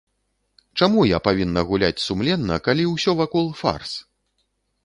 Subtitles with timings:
[0.81, 3.93] Чаму я павінна гуляць сумленна, калі ўсё вакол фарс?